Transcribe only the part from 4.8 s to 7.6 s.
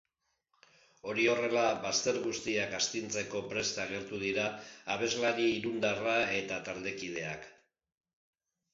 abeslari irundarra eta taldekideak.